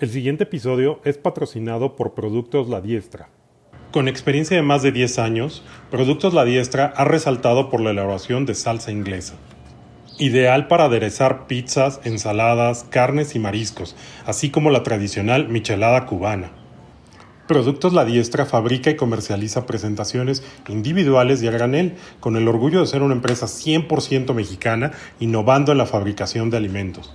[0.00, 3.28] El siguiente episodio es patrocinado por Productos La Diestra.
[3.92, 8.46] Con experiencia de más de 10 años, Productos La Diestra ha resaltado por la elaboración
[8.46, 9.34] de salsa inglesa.
[10.18, 13.94] Ideal para aderezar pizzas, ensaladas, carnes y mariscos,
[14.24, 16.50] así como la tradicional michelada cubana.
[17.46, 22.86] Productos La Diestra fabrica y comercializa presentaciones individuales y a granel, con el orgullo de
[22.86, 27.14] ser una empresa 100% mexicana, innovando en la fabricación de alimentos.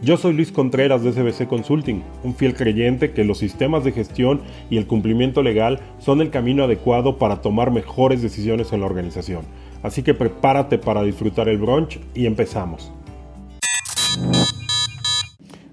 [0.00, 4.42] Yo soy Luis Contreras de SBC Consulting, un fiel creyente que los sistemas de gestión
[4.70, 9.42] y el cumplimiento legal son el camino adecuado para tomar mejores decisiones en la organización.
[9.82, 12.92] Así que prepárate para disfrutar el brunch y empezamos.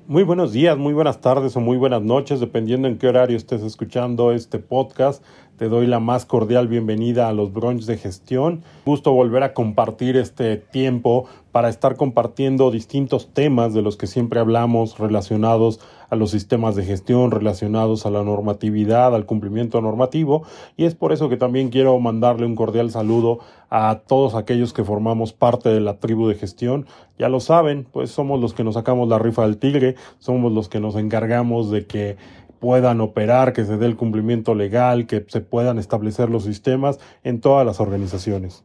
[0.07, 3.61] Muy buenos días, muy buenas tardes o muy buenas noches, dependiendo en qué horario estés
[3.61, 5.23] escuchando este podcast.
[5.57, 8.61] Te doy la más cordial bienvenida a los brunch de gestión.
[8.85, 14.41] Gusto volver a compartir este tiempo para estar compartiendo distintos temas de los que siempre
[14.41, 20.43] hablamos relacionados a los sistemas de gestión, relacionados a la normatividad, al cumplimiento normativo.
[20.75, 23.39] Y es por eso que también quiero mandarle un cordial saludo
[23.69, 26.85] a todos aquellos que formamos parte de la tribu de gestión.
[27.17, 30.67] Ya lo saben, pues somos los que nos sacamos la rifa del tigre, somos los
[30.67, 32.17] que nos encargamos de que
[32.59, 37.41] puedan operar, que se dé el cumplimiento legal, que se puedan establecer los sistemas en
[37.41, 38.63] todas las organizaciones.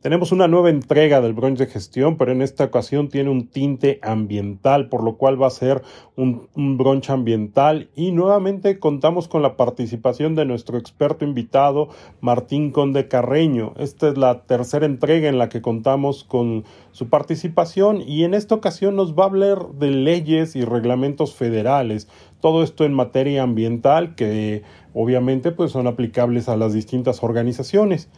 [0.00, 3.98] Tenemos una nueva entrega del brunch de gestión, pero en esta ocasión tiene un tinte
[4.00, 5.82] ambiental, por lo cual va a ser
[6.14, 11.88] un, un ambiental y nuevamente contamos con la participación de nuestro experto invitado
[12.20, 13.74] Martín Conde Carreño.
[13.76, 18.54] Esta es la tercera entrega en la que contamos con su participación y en esta
[18.54, 22.06] ocasión nos va a hablar de leyes y reglamentos federales,
[22.40, 24.62] todo esto en materia ambiental que
[24.94, 28.08] obviamente pues son aplicables a las distintas organizaciones.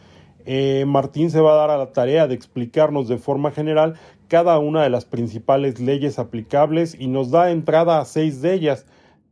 [0.45, 3.95] Eh, Martín se va a dar a la tarea de explicarnos de forma general
[4.27, 8.85] cada una de las principales leyes aplicables y nos da entrada a seis de ellas,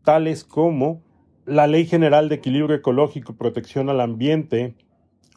[0.03, 1.01] tales como
[1.45, 4.75] la Ley General de Equilibrio Ecológico y Protección al Ambiente,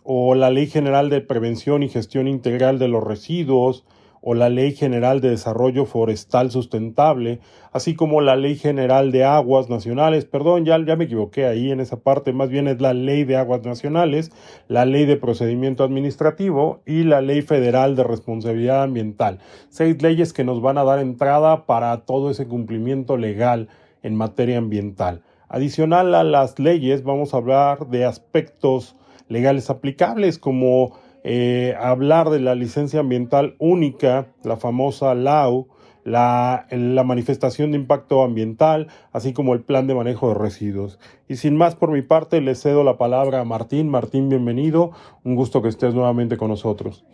[0.04, 3.84] o la Ley General de Prevención y Gestión Integral de los Residuos,
[4.22, 7.40] o la Ley General de Desarrollo Forestal Sustentable,
[7.72, 11.80] así como la Ley General de Aguas Nacionales, perdón, ya, ya me equivoqué ahí en
[11.80, 14.30] esa parte, más bien es la Ley de Aguas Nacionales,
[14.68, 19.40] la Ley de Procedimiento Administrativo y la Ley Federal de Responsabilidad Ambiental.
[19.68, 23.68] Seis leyes que nos van a dar entrada para todo ese cumplimiento legal
[24.04, 25.22] en materia ambiental.
[25.48, 28.96] Adicional a las leyes, vamos a hablar de aspectos
[29.28, 30.92] legales aplicables como
[31.24, 35.68] eh, hablar de la licencia ambiental única, la famosa LAU,
[36.04, 40.98] la, la, manifestación de impacto ambiental, así como el plan de manejo de residuos.
[41.28, 43.88] Y sin más por mi parte, le cedo la palabra a Martín.
[43.88, 44.90] Martín, bienvenido.
[45.22, 47.04] Un gusto que estés nuevamente con nosotros.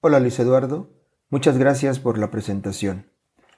[0.00, 0.88] Hola Luis Eduardo,
[1.30, 3.10] muchas gracias por la presentación.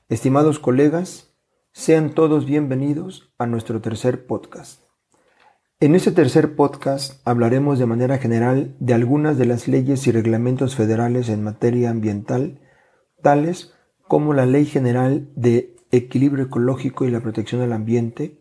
[0.09, 1.35] Estimados colegas,
[1.73, 4.88] sean todos bienvenidos a nuestro tercer podcast.
[5.81, 10.75] En este tercer podcast hablaremos de manera general de algunas de las leyes y reglamentos
[10.75, 12.59] federales en materia ambiental,
[13.23, 13.75] tales
[14.09, 18.41] como la Ley General de Equilibrio Ecológico y la Protección del Ambiente,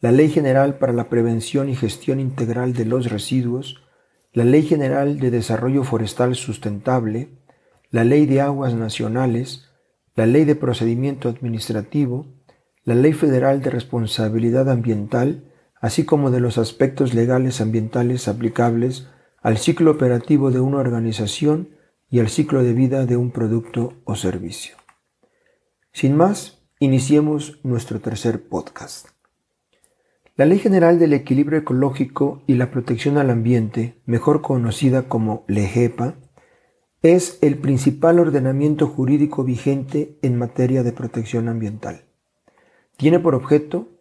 [0.00, 3.84] la Ley General para la Prevención y Gestión Integral de los Residuos,
[4.32, 7.28] la Ley General de Desarrollo Forestal Sustentable,
[7.92, 9.68] la Ley de Aguas Nacionales,
[10.16, 12.26] la Ley de Procedimiento Administrativo,
[12.82, 15.44] la Ley Federal de Responsabilidad Ambiental,
[15.82, 19.08] así como de los aspectos legales ambientales aplicables
[19.42, 21.70] al ciclo operativo de una organización
[22.08, 24.76] y al ciclo de vida de un producto o servicio.
[25.92, 29.08] Sin más, iniciemos nuestro tercer podcast.
[30.36, 36.14] La Ley General del Equilibrio Ecológico y la Protección al Ambiente, mejor conocida como LEGEPA,
[37.02, 42.04] es el principal ordenamiento jurídico vigente en materia de protección ambiental.
[42.96, 43.91] Tiene por objeto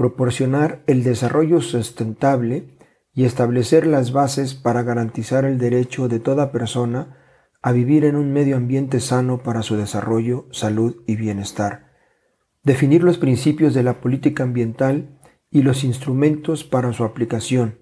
[0.00, 2.74] proporcionar el desarrollo sustentable
[3.12, 7.18] y establecer las bases para garantizar el derecho de toda persona
[7.60, 11.92] a vivir en un medio ambiente sano para su desarrollo, salud y bienestar,
[12.62, 15.20] definir los principios de la política ambiental
[15.50, 17.78] y los instrumentos para su aplicación,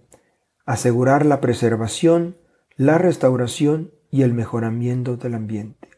[0.66, 2.36] asegurar la preservación,
[2.74, 5.88] la restauración y el mejoramiento del ambiente.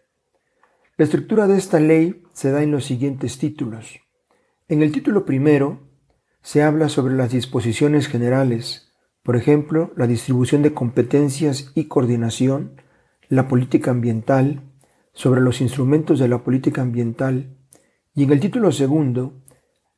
[0.98, 4.00] La estructura de esta ley se da en los siguientes títulos.
[4.68, 5.88] En el título primero
[6.42, 8.92] se habla sobre las disposiciones generales,
[9.22, 12.80] por ejemplo, la distribución de competencias y coordinación,
[13.28, 14.62] la política ambiental,
[15.12, 17.56] sobre los instrumentos de la política ambiental,
[18.14, 19.42] y en el título segundo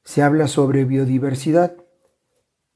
[0.04, 1.76] se habla sobre biodiversidad,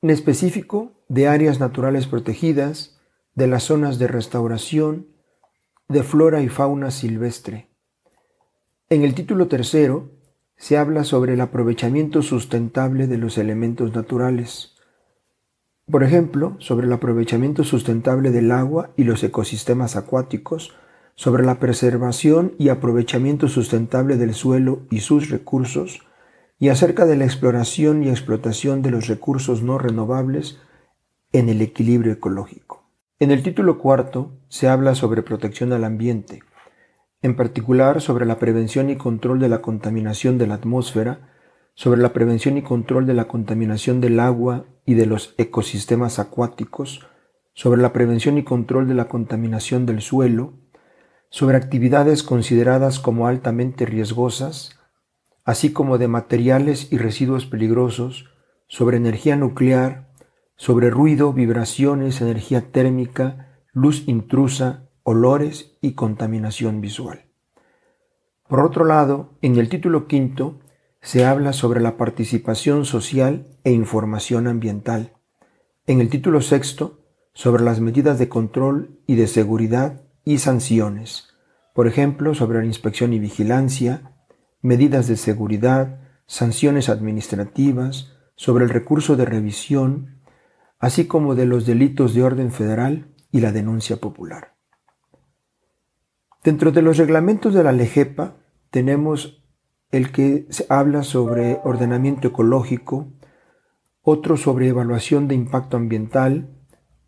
[0.02, 3.00] en específico de áreas naturales protegidas,
[3.34, 5.08] de las zonas de restauración,
[5.88, 7.68] de flora y fauna silvestre.
[8.88, 10.15] En el título tercero
[10.56, 14.74] se habla sobre el aprovechamiento sustentable de los elementos naturales.
[15.90, 20.74] Por ejemplo, sobre el aprovechamiento sustentable del agua y los ecosistemas acuáticos,
[21.14, 26.00] sobre la preservación y aprovechamiento sustentable del suelo y sus recursos,
[26.58, 30.58] y acerca de la exploración y explotación de los recursos no renovables
[31.32, 32.84] en el equilibrio ecológico.
[33.18, 36.42] En el título cuarto se habla sobre protección al ambiente,
[37.22, 41.30] en particular sobre la prevención y control de la contaminación de la atmósfera,
[41.74, 47.06] sobre la prevención y control de la contaminación del agua y de los ecosistemas acuáticos,
[47.52, 50.54] sobre la prevención y control de la contaminación del suelo,
[51.30, 54.78] sobre actividades consideradas como altamente riesgosas,
[55.44, 58.30] así como de materiales y residuos peligrosos,
[58.68, 60.08] sobre energía nuclear,
[60.56, 67.26] sobre ruido, vibraciones, energía térmica, luz intrusa, olores y contaminación visual.
[68.48, 70.58] Por otro lado, en el título quinto
[71.00, 75.12] se habla sobre la participación social e información ambiental.
[75.86, 77.04] En el título sexto,
[77.34, 81.28] sobre las medidas de control y de seguridad y sanciones,
[81.72, 84.10] por ejemplo, sobre la inspección y vigilancia,
[84.60, 90.18] medidas de seguridad, sanciones administrativas, sobre el recurso de revisión,
[90.80, 94.55] así como de los delitos de orden federal y la denuncia popular.
[96.46, 98.36] Dentro de los reglamentos de la LEGEPA
[98.70, 99.42] tenemos
[99.90, 103.08] el que habla sobre ordenamiento ecológico,
[104.00, 106.48] otro sobre evaluación de impacto ambiental,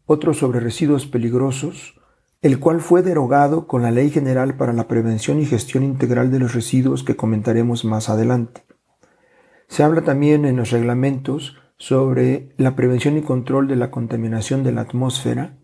[0.07, 2.01] otro sobre residuos peligrosos,
[2.43, 6.41] el cual fue derogado con la Ley General para la Prevención y Gestión Integral de
[6.41, 8.65] los Residuos que comentaremos más adelante.
[9.69, 14.73] Se habla también en los reglamentos sobre la prevención y control de la contaminación de
[14.73, 15.58] la atmósfera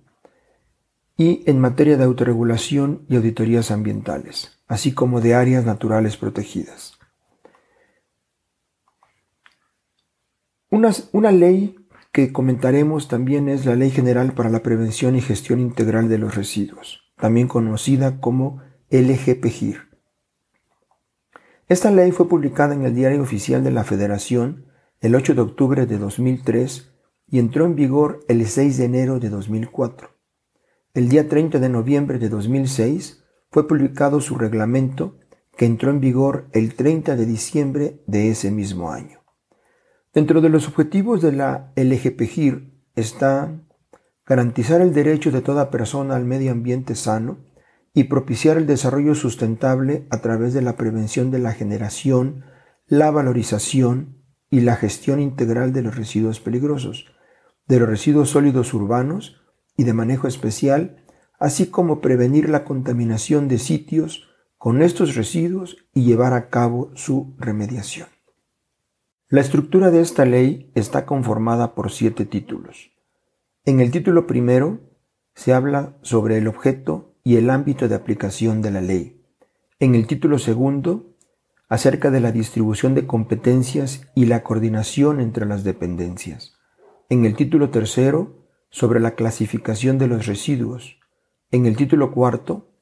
[1.17, 6.99] y en materia de autorregulación y auditorías ambientales, así como de áreas naturales protegidas.
[10.71, 11.77] Una, ley
[12.11, 16.35] que comentaremos también es la Ley General para la Prevención y Gestión Integral de los
[16.35, 19.89] Residuos, también conocida como LGPGIR.
[21.69, 24.67] Esta ley fue publicada en el Diario Oficial de la Federación
[25.01, 26.91] el 8 de octubre de 2003
[27.29, 30.14] y entró en vigor el 6 de enero de 2004.
[30.94, 35.19] El día 30 de noviembre de 2006 fue publicado su reglamento
[35.56, 39.19] que entró en vigor el 30 de diciembre de ese mismo año.
[40.12, 43.61] Dentro de los objetivos de la LGPGIR está
[44.25, 47.44] garantizar el derecho de toda persona al medio ambiente sano
[47.93, 52.44] y propiciar el desarrollo sustentable a través de la prevención de la generación,
[52.87, 54.25] la valorización,
[54.55, 57.06] y la gestión integral de los residuos peligrosos,
[57.67, 59.44] de los residuos sólidos urbanos
[59.76, 61.05] y de manejo especial,
[61.38, 67.35] así como prevenir la contaminación de sitios con estos residuos y llevar a cabo su
[67.38, 68.09] remediación.
[69.29, 72.93] La estructura de esta ley está conformada por siete títulos.
[73.65, 74.81] En el título primero
[75.35, 79.25] se habla sobre el objeto y el ámbito de aplicación de la ley.
[79.81, 81.17] En el título segundo
[81.69, 86.55] acerca de la distribución de competencias y la coordinación entre las dependencias.
[87.08, 88.44] En el título tercero,
[88.75, 90.99] sobre la clasificación de los residuos.
[91.53, 92.73] En el título cuarto,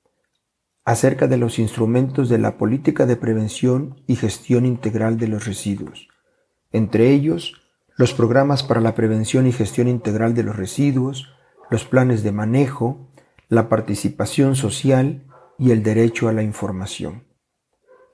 [0.86, 6.08] acerca de los instrumentos de la política de prevención y gestión integral de los residuos.
[6.70, 7.60] Entre ellos,
[7.98, 11.28] los programas para la prevención y gestión integral de los residuos,
[11.68, 13.10] los planes de manejo,
[13.50, 15.24] la participación social
[15.58, 17.24] y el derecho a la información.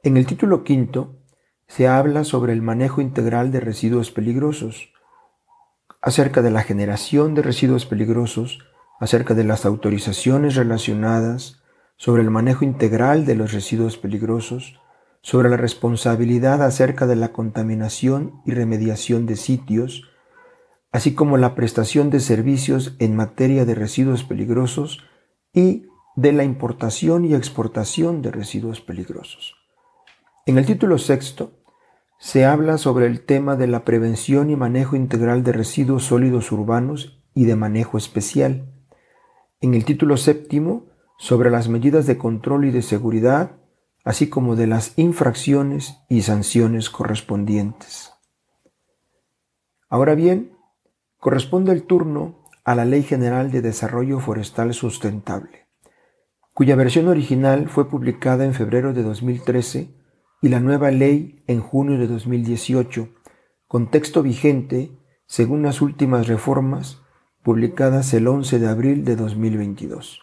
[0.03, 1.23] En el título quinto
[1.69, 4.91] se habla sobre el manejo integral de residuos peligrosos,
[6.01, 8.59] acerca de la generación de residuos peligrosos,
[9.01, 11.63] acerca de las autorizaciones relacionadas,
[11.97, 14.81] sobre el manejo integral de los residuos peligrosos,
[15.21, 20.05] sobre la responsabilidad acerca de la contaminación y remediación de sitios,
[20.93, 25.05] así como la prestación de servicios en materia de residuos peligrosos
[25.53, 29.55] y de la importación y exportación de residuos peligrosos.
[30.47, 31.58] En el título sexto
[32.19, 37.23] se habla sobre el tema de la prevención y manejo integral de residuos sólidos urbanos
[37.33, 38.73] y de manejo especial.
[39.61, 43.53] En el título séptimo sobre las medidas de control y de seguridad,
[44.05, 48.13] así como de las infracciones y sanciones correspondientes.
[49.89, 50.57] Ahora bien,
[51.19, 55.69] corresponde el turno a la Ley General de Desarrollo Forestal Sustentable,
[56.53, 59.98] cuya versión original fue publicada en febrero de 2013
[60.41, 63.09] y la nueva ley en junio de 2018,
[63.67, 64.93] con texto vigente
[65.27, 67.03] según las últimas reformas
[67.43, 70.23] publicadas el 11 de abril de 2022.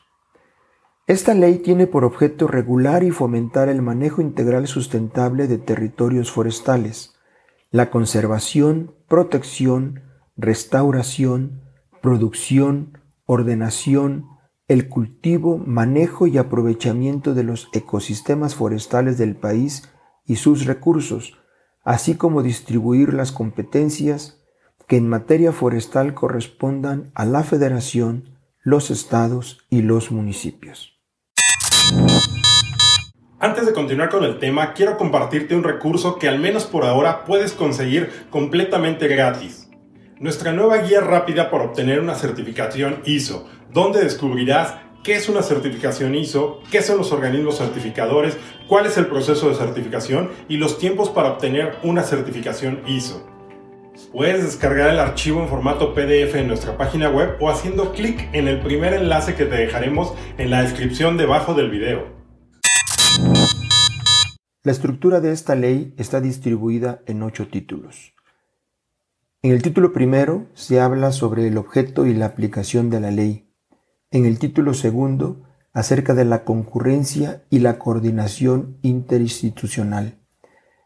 [1.08, 7.14] Esta ley tiene por objeto regular y fomentar el manejo integral sustentable de territorios forestales,
[7.70, 10.02] la conservación, protección,
[10.36, 11.62] restauración,
[12.02, 14.26] producción, ordenación,
[14.68, 19.90] el cultivo, manejo y aprovechamiento de los ecosistemas forestales del país
[20.26, 21.38] y sus recursos,
[21.84, 24.42] así como distribuir las competencias
[24.88, 31.00] que en materia forestal correspondan a la Federación, los estados y los municipios.
[33.40, 37.26] Antes de continuar con el tema, quiero compartirte un recurso que al menos por ahora
[37.26, 39.70] puedes conseguir completamente gratis.
[40.20, 44.76] Nuestra nueva guía rápida para obtener una certificación ISO, donde descubrirás
[45.06, 48.36] qué es una certificación ISO, qué son los organismos certificadores,
[48.68, 53.24] cuál es el proceso de certificación y los tiempos para obtener una certificación ISO.
[54.12, 58.48] Puedes descargar el archivo en formato PDF en nuestra página web o haciendo clic en
[58.48, 62.08] el primer enlace que te dejaremos en la descripción debajo del video.
[64.64, 68.16] La estructura de esta ley está distribuida en ocho títulos.
[69.44, 73.45] En el título primero se habla sobre el objeto y la aplicación de la ley.
[74.12, 75.44] En el título segundo,
[75.74, 80.20] acerca de la concurrencia y la coordinación interinstitucional.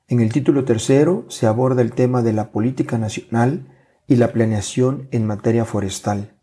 [0.07, 3.67] En el título tercero se aborda el tema de la política nacional
[4.07, 6.39] y la planeación en materia forestal.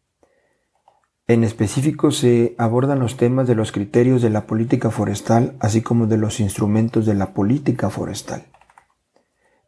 [1.27, 6.07] En específico se abordan los temas de los criterios de la política forestal, así como
[6.07, 8.47] de los instrumentos de la política forestal.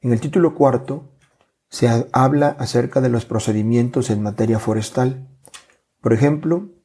[0.00, 1.10] En el título cuarto
[1.68, 5.26] se habla acerca de los procedimientos en materia forestal.
[6.00, 6.77] Por ejemplo,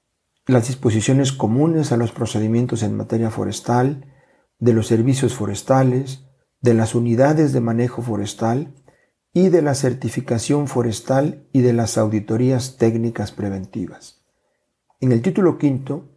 [0.45, 4.05] las disposiciones comunes a los procedimientos en materia forestal,
[4.59, 6.25] de los servicios forestales,
[6.61, 8.73] de las unidades de manejo forestal
[9.33, 14.21] y de la certificación forestal y de las auditorías técnicas preventivas.
[14.99, 16.09] En el título quinto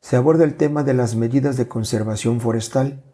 [0.00, 3.04] se aborda el tema de las medidas de conservación forestal,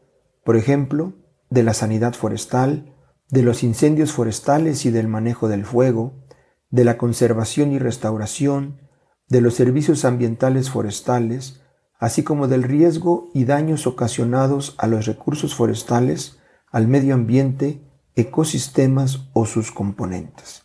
[0.44, 1.14] por ejemplo,
[1.50, 2.94] de la sanidad forestal,
[3.30, 6.24] de los incendios forestales y del manejo del fuego,
[6.70, 8.87] de la conservación y restauración,
[9.28, 11.60] de los servicios ambientales forestales,
[11.98, 16.38] así como del riesgo y daños ocasionados a los recursos forestales
[16.70, 17.82] al medio ambiente,
[18.14, 20.64] ecosistemas o sus componentes.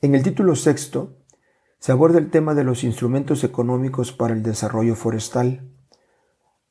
[0.00, 1.18] En el título sexto
[1.78, 5.68] se aborda el tema de los instrumentos económicos para el desarrollo forestal.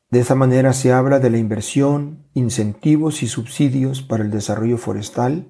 [0.10, 5.48] De esa manera se habla de la inversión, incentivos y subsidios para el desarrollo forestal.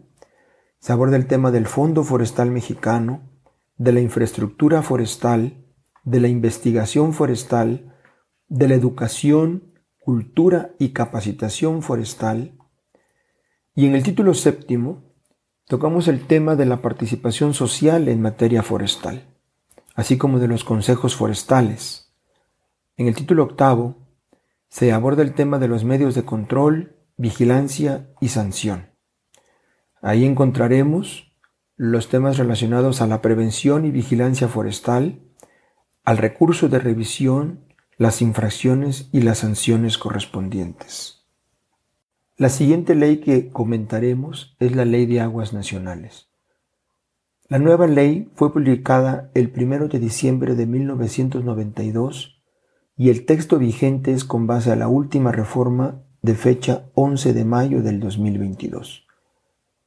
[0.79, 3.30] Se aborda el tema del Fondo Forestal Mexicano,
[3.81, 5.65] de la infraestructura forestal,
[6.03, 7.95] de la investigación forestal,
[8.47, 12.59] de la educación, cultura y capacitación forestal,
[13.73, 15.15] y en el título séptimo
[15.65, 19.23] tocamos el tema de la participación social en materia forestal,
[19.95, 22.13] así como de los consejos forestales.
[22.97, 23.95] En el título octavo
[24.69, 28.91] se aborda el tema de los medios de control, vigilancia y sanción.
[30.03, 31.30] Ahí encontraremos
[31.83, 35.19] los temas relacionados a la prevención y vigilancia forestal,
[36.03, 37.61] al recurso de revisión,
[37.97, 41.25] las infracciones y las sanciones correspondientes.
[42.37, 46.29] La siguiente ley que comentaremos es la Ley de Aguas Nacionales.
[47.47, 52.43] La nueva ley fue publicada el 1 de diciembre de 1992
[52.95, 57.43] y el texto vigente es con base a la última reforma de fecha 11 de
[57.43, 59.07] mayo del 2022.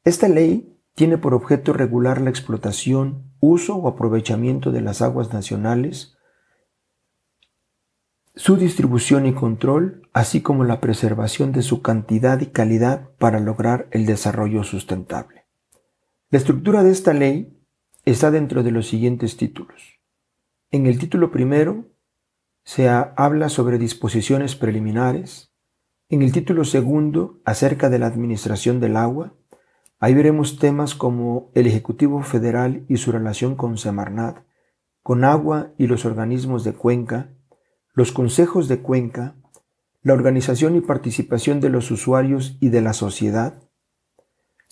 [0.02, 6.14] Esta ley tiene por objeto regular la explotación, uso o aprovechamiento de las aguas nacionales
[8.36, 13.86] su distribución y control, así como la preservación de su cantidad y calidad para lograr
[13.92, 15.44] el desarrollo sustentable.
[16.30, 17.56] La estructura de esta ley
[18.04, 20.00] está dentro de los siguientes títulos.
[20.72, 21.86] En el título primero
[22.64, 25.52] se habla sobre disposiciones preliminares.
[26.08, 29.34] En el título segundo, acerca de la administración del agua,
[30.04, 34.36] ahí veremos temas como el Ejecutivo Federal y su relación con Semarnat,
[35.02, 37.30] con agua y los organismos de cuenca,
[37.94, 39.34] los consejos de cuenca,
[40.02, 43.62] la organización y participación de los usuarios y de la sociedad.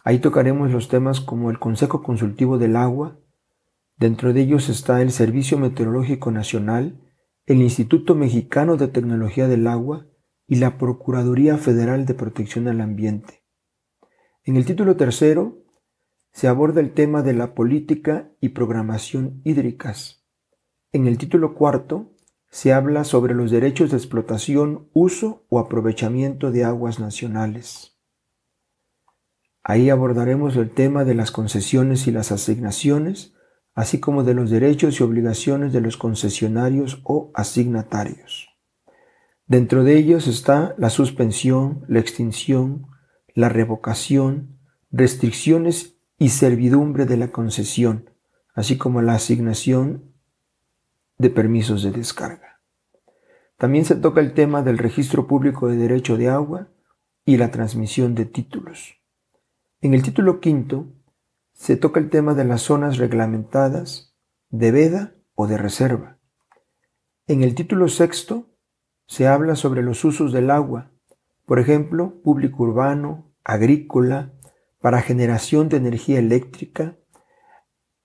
[0.04, 3.18] Ahí tocaremos los temas como el Consejo Consultivo del Agua,
[3.96, 7.00] dentro de ellos está el Servicio Meteorológico Nacional,
[7.46, 10.04] el Instituto Mexicano de Tecnología del Agua
[10.46, 13.41] y la Procuraduría Federal de Protección al Ambiente.
[14.44, 15.62] En el título tercero
[16.32, 20.24] se aborda el tema de la política y programación hídricas
[20.90, 22.10] En el título cuarto
[22.50, 27.96] se habla sobre los derechos de explotación, uso o aprovechamiento de aguas nacionales.
[29.62, 33.34] Ahí abordaremos el tema de las concesiones y las asignaciones,
[33.74, 38.48] así como de los derechos y obligaciones de los concesionarios o asignatarios.
[39.46, 42.91] Dentro de ellos está la suspensión, la extinción,
[43.34, 44.58] la revocación,
[44.90, 48.10] restricciones y servidumbre de la concesión,
[48.54, 50.12] así como la asignación
[51.18, 52.60] de permisos de descarga.
[53.56, 56.68] También se toca el tema del registro público de derecho de agua
[57.24, 59.00] y la transmisión de títulos.
[59.80, 60.92] En el título quinto
[61.52, 64.14] se toca el tema de las zonas reglamentadas
[64.50, 66.18] de veda o de reserva.
[67.26, 68.48] En el título sexto
[69.06, 70.91] se habla sobre los usos del agua,
[71.46, 74.32] por ejemplo, público urbano, agrícola,
[74.80, 76.96] para generación de energía eléctrica,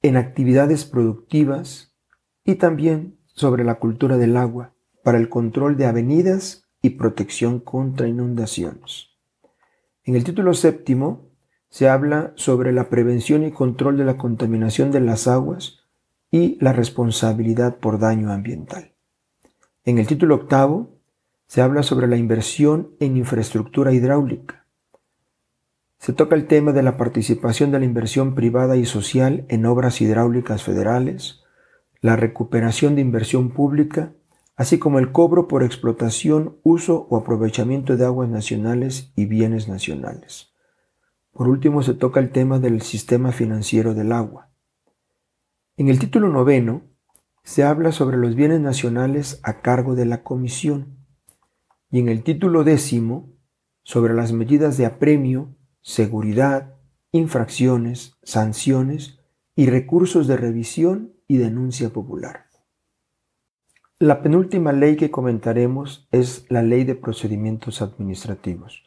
[0.01, 1.95] en actividades productivas,
[2.47, 8.07] y también sobre la cultura del agua para el control de avenidas y protección contra
[8.07, 9.09] inundaciones.
[10.03, 11.29] En el título séptimo
[11.69, 15.79] se habla sobre la prevención y control de la contaminación de las aguas
[16.31, 18.93] y la responsabilidad por daño ambiental.
[19.83, 20.96] En el título octavo
[21.47, 24.65] se habla sobre la inversión en infraestructura hidráulica.
[25.97, 30.01] Se toca el tema de la participación de la inversión privada y social en obras
[30.01, 31.43] hidráulicas federales,
[32.01, 34.13] la recuperación de inversión pública,
[34.55, 40.53] así como el cobro por explotación, uso o aprovechamiento de aguas nacionales y bienes nacionales.
[41.31, 44.49] Por último, se toca el tema del sistema financiero del agua.
[45.77, 46.81] En el título noveno
[47.43, 50.96] se habla sobre los bienes nacionales a cargo de la Comisión
[51.89, 53.33] y en el título décimo
[53.83, 56.75] sobre las medidas de apremio, seguridad,
[57.11, 59.19] infracciones, sanciones
[59.55, 62.47] y recursos de revisión y denuncia popular.
[63.99, 68.83] La penúltima ley que comentaremos es la Ley de Procedimientos Administrativos.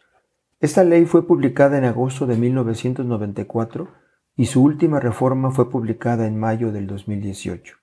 [0.60, 3.88] Esta ley fue publicada en agosto de 1994
[4.36, 7.76] y su última reforma fue publicada en mayo del 2018.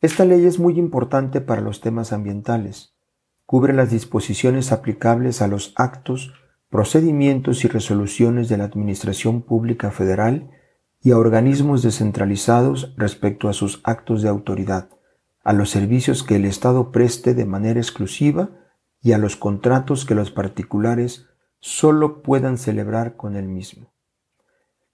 [0.00, 2.94] Esta ley es muy importante para los temas ambientales.
[3.50, 6.32] Cubre las disposiciones aplicables a los actos,
[6.68, 10.52] procedimientos y resoluciones de la Administración Pública Federal
[11.02, 14.88] y a organismos descentralizados respecto a sus actos de autoridad,
[15.42, 18.50] a los servicios que el Estado preste de manera exclusiva
[19.02, 21.26] y a los contratos que los particulares
[21.58, 23.92] solo puedan celebrar con él mismo.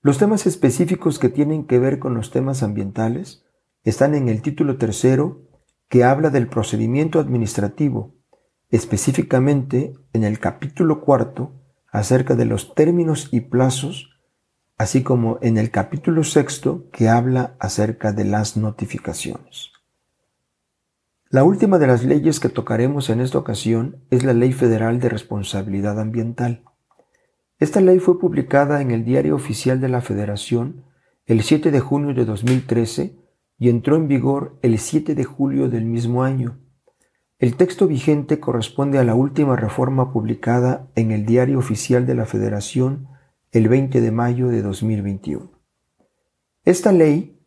[0.00, 3.44] Los temas específicos que tienen que ver con los temas ambientales
[3.84, 5.42] están en el título tercero
[5.90, 8.15] que habla del procedimiento administrativo,
[8.70, 11.52] específicamente en el capítulo cuarto
[11.90, 14.16] acerca de los términos y plazos
[14.78, 19.72] así como en el capítulo sexto que habla acerca de las notificaciones.
[21.28, 25.08] La última de las leyes que tocaremos en esta ocasión es la Ley Federal de
[25.08, 26.62] Responsabilidad Ambiental.
[27.58, 30.84] Esta ley fue publicada en el Diario Oficial de la Federación
[31.24, 33.16] el 7 de junio de 2013
[33.58, 36.58] y entró en vigor el 7 de julio del mismo año.
[37.38, 42.24] El texto vigente corresponde a la última reforma publicada en el Diario Oficial de la
[42.24, 43.08] Federación
[43.52, 45.50] el 20 de mayo de 2021.
[46.64, 47.38] Esta ley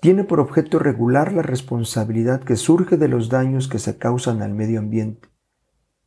[0.00, 4.52] tiene por objeto regular la responsabilidad que surge de los daños que se causan al
[4.52, 5.28] medio ambiente.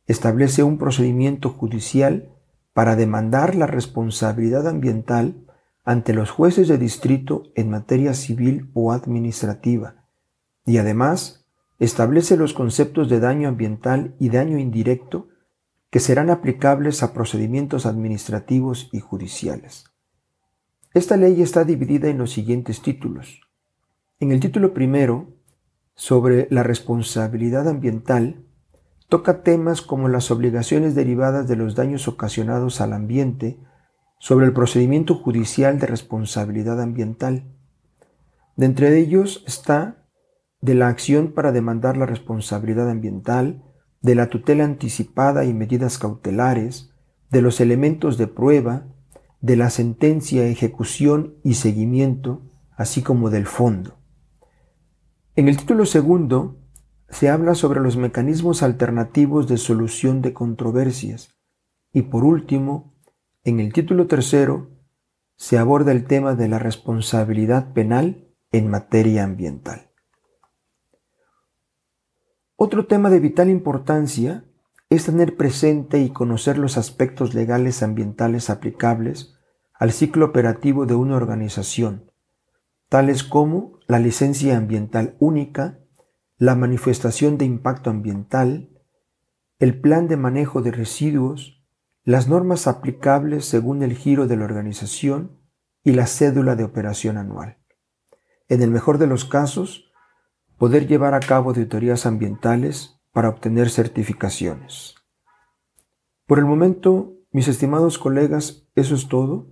[0.06, 2.28] Establece un procedimiento judicial
[2.74, 5.46] para demandar la responsabilidad ambiental
[5.82, 10.04] ante los jueces de distrito en materia civil o administrativa
[10.66, 11.39] y además
[11.80, 15.28] establece los conceptos de daño ambiental y daño indirecto
[15.90, 19.86] que serán aplicables a procedimientos administrativos y judiciales.
[20.94, 23.40] Esta ley está dividida en los siguientes títulos.
[24.20, 25.32] En el título primero,
[25.94, 28.44] sobre la responsabilidad ambiental,
[29.08, 33.58] toca temas como las obligaciones derivadas de los daños ocasionados al ambiente,
[34.18, 37.44] sobre el procedimiento judicial de responsabilidad ambiental.
[38.56, 39.99] De entre ellos está
[40.60, 43.64] de la acción para demandar la responsabilidad ambiental,
[44.02, 46.90] de la tutela anticipada y medidas cautelares,
[47.30, 48.86] de los elementos de prueba,
[49.40, 52.42] de la sentencia, ejecución y seguimiento,
[52.76, 53.98] así como del fondo.
[55.36, 56.58] En el título segundo
[57.08, 61.34] se habla sobre los mecanismos alternativos de solución de controversias
[61.92, 62.94] y por último,
[63.42, 64.70] en el título tercero
[65.36, 69.89] se aborda el tema de la responsabilidad penal en materia ambiental.
[72.62, 74.44] Otro tema de vital importancia
[74.90, 79.34] es tener presente y conocer los aspectos legales ambientales aplicables
[79.72, 82.12] al ciclo operativo de una organización,
[82.90, 85.78] tales como la licencia ambiental única,
[86.36, 88.68] la manifestación de impacto ambiental,
[89.58, 91.64] el plan de manejo de residuos,
[92.04, 95.40] las normas aplicables según el giro de la organización
[95.82, 97.56] y la cédula de operación anual.
[98.50, 99.89] En el mejor de los casos,
[100.60, 104.94] poder llevar a cabo auditorías ambientales para obtener certificaciones.
[106.26, 109.46] Por el momento, mis estimados colegas, eso es todo.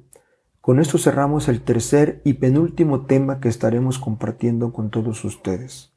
[0.61, 5.95] Con esto cerramos el tercer y penúltimo tema que estaremos compartiendo con todos ustedes.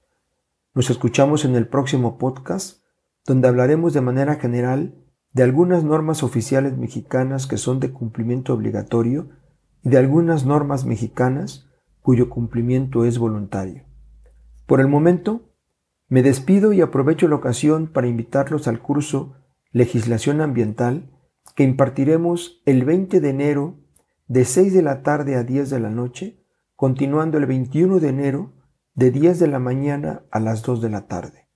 [0.73, 2.81] Nos escuchamos en el próximo podcast,
[3.25, 4.95] donde hablaremos de manera general
[5.33, 9.27] de algunas normas oficiales mexicanas que son de cumplimiento obligatorio
[9.83, 11.67] y de algunas normas mexicanas
[12.01, 13.90] cuyo cumplimiento es voluntario.
[14.71, 15.49] Por el momento,
[16.07, 19.35] me despido y aprovecho la ocasión para invitarlos al curso
[19.73, 21.11] Legislación Ambiental
[21.57, 23.81] que impartiremos el 20 de enero
[24.29, 26.41] de 6 de la tarde a 10 de la noche,
[26.77, 28.53] continuando el 21 de enero
[28.93, 31.49] de 10 de la mañana a las 2 de la tarde.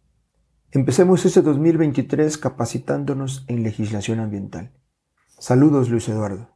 [0.72, 4.74] Empecemos este 2023 capacitándonos en legislación ambiental.
[5.40, 6.50] Saludos, Luis Eduardo.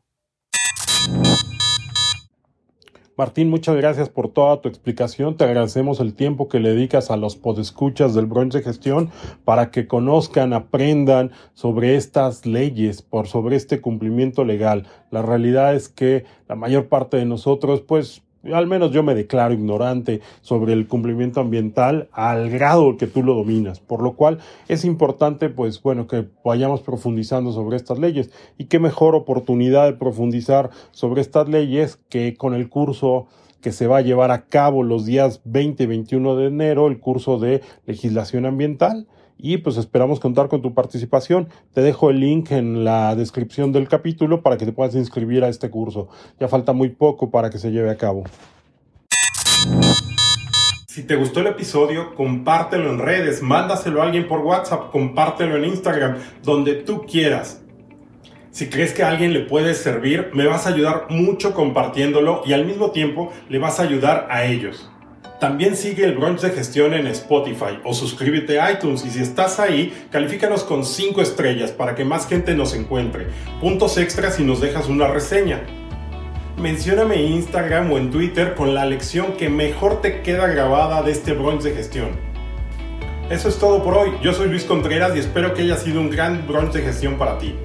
[3.20, 5.36] Martín, muchas gracias por toda tu explicación.
[5.36, 9.10] Te agradecemos el tiempo que le dedicas a los podescuchas del Bronx de Gestión
[9.44, 14.88] para que conozcan, aprendan sobre estas leyes, por sobre este cumplimiento legal.
[15.12, 19.54] La realidad es que la mayor parte de nosotros, pues, al menos yo me declaro
[19.54, 24.86] ignorante sobre el cumplimiento ambiental al grado que tú lo dominas, por lo cual es
[24.86, 28.32] importante, pues bueno, que vayamos profundizando sobre estas leyes.
[28.58, 33.28] Y qué mejor oportunidad de profundizar sobre estas leyes que con el curso
[33.62, 37.00] que se va a llevar a cabo los días 20 y 21 de enero, el
[37.00, 39.06] curso de legislación ambiental
[39.40, 41.48] y pues esperamos contar con tu participación.
[41.74, 45.48] Te dejo el link en la descripción del capítulo para que te puedas inscribir a
[45.48, 46.10] este curso.
[46.40, 48.24] Ya falta muy poco para que se lleve a cabo.
[50.88, 55.66] Si te gustó el episodio, compártelo en redes, mándaselo a alguien por WhatsApp, compártelo en
[55.66, 57.62] Instagram, donde tú quieras.
[58.52, 62.52] Si crees que a alguien le puede servir, me vas a ayudar mucho compartiéndolo y
[62.52, 64.92] al mismo tiempo le vas a ayudar a ellos.
[65.40, 69.58] También sigue el brunch de gestión en Spotify o suscríbete a iTunes y si estás
[69.62, 73.28] ahí, califícanos con 5 estrellas para que más gente nos encuentre.
[73.62, 75.62] Puntos extras si nos dejas una reseña.
[76.58, 81.14] Mencióname en Instagram o en Twitter con la lección que mejor te queda grabada de
[81.14, 82.10] este brunch de gestión.
[83.30, 84.12] Eso es todo por hoy.
[84.22, 87.38] Yo soy Luis Contreras y espero que haya sido un gran brunch de gestión para
[87.38, 87.56] ti.